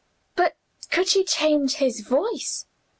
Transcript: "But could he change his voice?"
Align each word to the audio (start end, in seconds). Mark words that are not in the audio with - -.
"But 0.35 0.55
could 0.89 1.09
he 1.11 1.23
change 1.23 1.75
his 1.75 1.99
voice?" 1.99 2.65